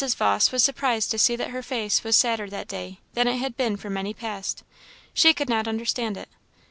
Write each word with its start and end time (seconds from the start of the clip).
Vawse 0.17 0.51
was 0.51 0.63
surprised 0.63 1.11
to 1.11 1.19
see 1.19 1.35
that 1.35 1.51
her 1.51 1.61
face 1.61 2.03
was 2.03 2.15
sadder 2.17 2.49
that 2.49 2.67
day 2.67 2.97
than 3.13 3.27
it 3.27 3.37
had 3.37 3.55
been 3.55 3.77
for 3.77 3.91
many 3.91 4.15
past; 4.15 4.63
she 5.13 5.31
could 5.31 5.47
not 5.47 5.67
understand 5.67 6.17
it. 6.17 6.27